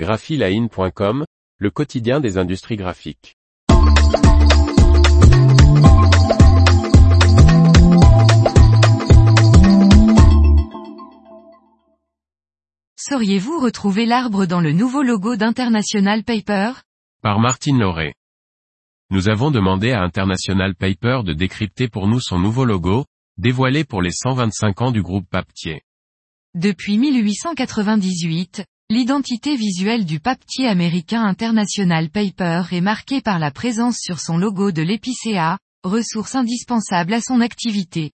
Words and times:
graphiline.com, 0.00 1.26
le 1.58 1.70
quotidien 1.70 2.20
des 2.20 2.38
industries 2.38 2.76
graphiques. 2.76 3.36
Sauriez-vous 12.96 13.60
retrouver 13.60 14.06
l'arbre 14.06 14.46
dans 14.46 14.62
le 14.62 14.72
nouveau 14.72 15.02
logo 15.02 15.36
d'International 15.36 16.24
Paper? 16.24 16.72
Par 17.20 17.38
Martine 17.38 17.78
Lauré. 17.78 18.14
Nous 19.10 19.28
avons 19.28 19.50
demandé 19.50 19.92
à 19.92 20.00
International 20.00 20.74
Paper 20.74 21.20
de 21.26 21.34
décrypter 21.34 21.88
pour 21.88 22.08
nous 22.08 22.20
son 22.20 22.38
nouveau 22.38 22.64
logo, 22.64 23.04
dévoilé 23.36 23.84
pour 23.84 24.00
les 24.00 24.12
125 24.12 24.80
ans 24.80 24.92
du 24.92 25.02
groupe 25.02 25.28
papetier. 25.28 25.82
Depuis 26.54 26.96
1898, 26.96 28.64
l'identité 28.90 29.54
visuelle 29.54 30.04
du 30.04 30.18
papetier 30.18 30.66
américain 30.66 31.22
International 31.22 32.10
Paper 32.10 32.64
est 32.72 32.80
marquée 32.80 33.20
par 33.20 33.38
la 33.38 33.52
présence 33.52 33.98
sur 34.00 34.18
son 34.18 34.36
logo 34.36 34.72
de 34.72 34.82
l'épicéa, 34.82 35.58
ressource 35.84 36.34
indispensable 36.34 37.14
à 37.14 37.20
son 37.20 37.40
activité. 37.40 38.10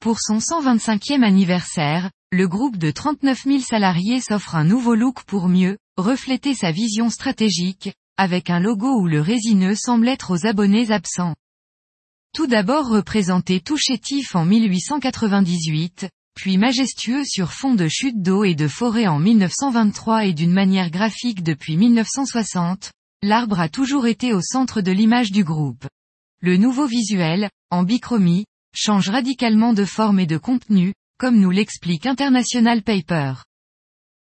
Pour 0.00 0.20
son 0.20 0.36
125e 0.36 1.22
anniversaire, 1.22 2.10
le 2.30 2.46
groupe 2.46 2.76
de 2.76 2.90
39 2.90 3.44
000 3.44 3.60
salariés 3.60 4.20
s'offre 4.20 4.54
un 4.54 4.64
nouveau 4.64 4.94
look 4.94 5.22
pour 5.22 5.48
mieux 5.48 5.78
refléter 5.96 6.54
sa 6.54 6.72
vision 6.72 7.08
stratégique, 7.08 7.94
avec 8.18 8.50
un 8.50 8.60
logo 8.60 9.00
où 9.00 9.06
le 9.06 9.22
résineux 9.22 9.74
semble 9.74 10.08
être 10.08 10.30
aux 10.30 10.46
abonnés 10.46 10.90
absents. 10.90 11.34
Tout 12.34 12.46
d'abord 12.46 12.86
représenté 12.86 13.60
tout 13.60 13.78
chétif 13.78 14.36
en 14.36 14.44
1898, 14.44 16.08
puis 16.34 16.56
majestueux 16.56 17.24
sur 17.24 17.52
fond 17.52 17.74
de 17.74 17.88
chute 17.88 18.22
d'eau 18.22 18.44
et 18.44 18.54
de 18.54 18.68
forêt 18.68 19.06
en 19.06 19.18
1923 19.18 20.26
et 20.26 20.32
d'une 20.32 20.52
manière 20.52 20.90
graphique 20.90 21.42
depuis 21.42 21.76
1960, 21.76 22.92
l'arbre 23.22 23.60
a 23.60 23.68
toujours 23.68 24.06
été 24.06 24.32
au 24.32 24.40
centre 24.40 24.80
de 24.80 24.92
l'image 24.92 25.30
du 25.30 25.44
groupe. 25.44 25.86
Le 26.40 26.56
nouveau 26.56 26.86
visuel, 26.86 27.50
en 27.70 27.84
bichromie, 27.84 28.46
change 28.74 29.10
radicalement 29.10 29.74
de 29.74 29.84
forme 29.84 30.18
et 30.18 30.26
de 30.26 30.38
contenu, 30.38 30.94
comme 31.18 31.38
nous 31.38 31.50
l'explique 31.50 32.06
International 32.06 32.82
Paper. 32.82 33.34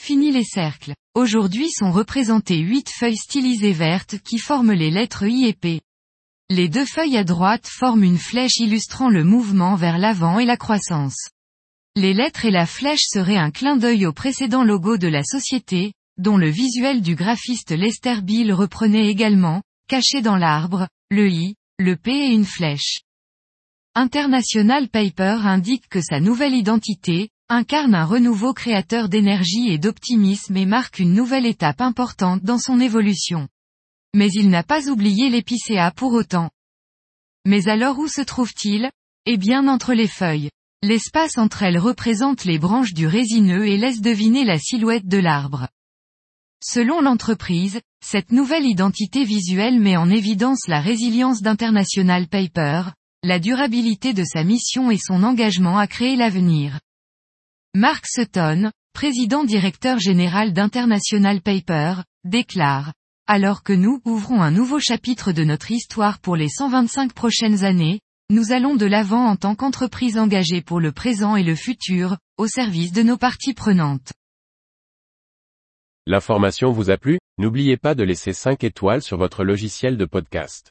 Fini 0.00 0.32
les 0.32 0.44
cercles. 0.44 0.94
Aujourd'hui 1.14 1.70
sont 1.70 1.90
représentées 1.90 2.58
huit 2.58 2.88
feuilles 2.88 3.16
stylisées 3.16 3.72
vertes 3.72 4.18
qui 4.18 4.38
forment 4.38 4.72
les 4.72 4.90
lettres 4.90 5.24
I 5.24 5.46
et 5.46 5.52
P. 5.52 5.80
Les 6.48 6.68
deux 6.68 6.86
feuilles 6.86 7.18
à 7.18 7.24
droite 7.24 7.66
forment 7.66 8.04
une 8.04 8.18
flèche 8.18 8.56
illustrant 8.56 9.10
le 9.10 9.24
mouvement 9.24 9.76
vers 9.76 9.98
l'avant 9.98 10.38
et 10.38 10.46
la 10.46 10.56
croissance. 10.56 11.28
Les 11.96 12.14
lettres 12.14 12.44
et 12.44 12.52
la 12.52 12.66
flèche 12.66 13.04
seraient 13.04 13.36
un 13.36 13.50
clin 13.50 13.76
d'œil 13.76 14.06
au 14.06 14.12
précédent 14.12 14.62
logo 14.62 14.96
de 14.96 15.08
la 15.08 15.24
société, 15.24 15.92
dont 16.18 16.36
le 16.36 16.48
visuel 16.48 17.02
du 17.02 17.16
graphiste 17.16 17.72
Lester 17.72 18.20
Bill 18.22 18.52
reprenait 18.52 19.08
également, 19.08 19.62
caché 19.88 20.22
dans 20.22 20.36
l'arbre, 20.36 20.86
le 21.10 21.28
I, 21.28 21.56
le 21.78 21.96
P 21.96 22.12
et 22.12 22.32
une 22.32 22.44
flèche. 22.44 23.00
International 23.96 24.88
Paper 24.88 25.38
indique 25.42 25.88
que 25.88 26.00
sa 26.00 26.20
nouvelle 26.20 26.54
identité, 26.54 27.30
incarne 27.48 27.96
un 27.96 28.04
renouveau 28.04 28.54
créateur 28.54 29.08
d'énergie 29.08 29.70
et 29.70 29.78
d'optimisme 29.78 30.56
et 30.56 30.66
marque 30.66 31.00
une 31.00 31.12
nouvelle 31.12 31.46
étape 31.46 31.80
importante 31.80 32.44
dans 32.44 32.58
son 32.58 32.78
évolution. 32.78 33.48
Mais 34.14 34.28
il 34.28 34.48
n'a 34.48 34.62
pas 34.62 34.88
oublié 34.88 35.28
l'épicéa 35.28 35.90
pour 35.90 36.12
autant. 36.12 36.50
Mais 37.44 37.66
alors 37.66 37.98
où 37.98 38.06
se 38.06 38.20
trouve-t-il? 38.20 38.90
Eh 39.26 39.36
bien 39.36 39.66
entre 39.66 39.92
les 39.92 40.06
feuilles. 40.06 40.50
L'espace 40.82 41.36
entre 41.36 41.62
elles 41.62 41.78
représente 41.78 42.44
les 42.44 42.58
branches 42.58 42.94
du 42.94 43.06
résineux 43.06 43.66
et 43.66 43.76
laisse 43.76 44.00
deviner 44.00 44.44
la 44.44 44.58
silhouette 44.58 45.06
de 45.06 45.18
l'arbre. 45.18 45.68
Selon 46.64 47.02
l'entreprise, 47.02 47.80
cette 48.02 48.32
nouvelle 48.32 48.64
identité 48.64 49.24
visuelle 49.24 49.78
met 49.78 49.98
en 49.98 50.08
évidence 50.08 50.68
la 50.68 50.80
résilience 50.80 51.42
d'International 51.42 52.28
Paper, 52.28 52.84
la 53.22 53.38
durabilité 53.38 54.14
de 54.14 54.24
sa 54.24 54.42
mission 54.42 54.90
et 54.90 54.96
son 54.96 55.22
engagement 55.22 55.76
à 55.76 55.86
créer 55.86 56.16
l'avenir. 56.16 56.80
Mark 57.74 58.06
Sutton, 58.06 58.70
président 58.94 59.44
directeur 59.44 59.98
général 59.98 60.54
d'International 60.54 61.42
Paper, 61.42 62.02
déclare 62.24 62.92
alors 63.26 63.62
que 63.62 63.72
nous 63.72 64.00
ouvrons 64.06 64.42
un 64.42 64.50
nouveau 64.50 64.80
chapitre 64.80 65.30
de 65.30 65.44
notre 65.44 65.70
histoire 65.70 66.18
pour 66.18 66.34
les 66.34 66.48
125 66.48 67.12
prochaines 67.12 67.62
années, 67.62 68.00
nous 68.30 68.52
allons 68.52 68.76
de 68.76 68.86
l'avant 68.86 69.26
en 69.26 69.34
tant 69.34 69.56
qu'entreprise 69.56 70.16
engagée 70.16 70.62
pour 70.62 70.78
le 70.78 70.92
présent 70.92 71.34
et 71.34 71.42
le 71.42 71.56
futur, 71.56 72.16
au 72.38 72.46
service 72.46 72.92
de 72.92 73.02
nos 73.02 73.16
parties 73.16 73.54
prenantes. 73.54 74.12
L'information 76.06 76.70
vous 76.70 76.90
a 76.90 76.96
plu? 76.96 77.18
N'oubliez 77.38 77.76
pas 77.76 77.96
de 77.96 78.04
laisser 78.04 78.32
5 78.32 78.62
étoiles 78.62 79.02
sur 79.02 79.18
votre 79.18 79.42
logiciel 79.42 79.96
de 79.96 80.04
podcast. 80.04 80.70